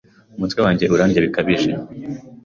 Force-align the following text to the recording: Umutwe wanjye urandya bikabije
Umutwe 0.37 0.59
wanjye 0.65 0.85
urandya 0.93 1.23
bikabije 1.25 1.71